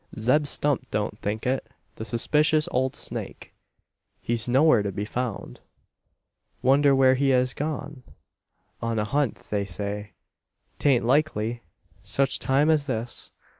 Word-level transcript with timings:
"Zeb 0.17 0.47
Stump 0.47 0.89
don't 0.89 1.19
think 1.19 1.45
it, 1.45 1.63
the 1.97 2.05
suspicious 2.05 2.67
old 2.71 2.95
snake! 2.95 3.53
He's 4.19 4.47
nowhere 4.47 4.81
to 4.81 4.91
be 4.91 5.05
found. 5.05 5.59
Wonder 6.63 6.95
where 6.95 7.13
he 7.13 7.29
has 7.29 7.53
gone? 7.53 8.01
On 8.81 8.97
a 8.97 9.05
hunt, 9.05 9.45
they 9.51 9.63
say. 9.63 10.13
'Tain't 10.79 11.05
likely, 11.05 11.61
such 12.03 12.39
time 12.39 12.71
as 12.71 12.87
this. 12.87 13.29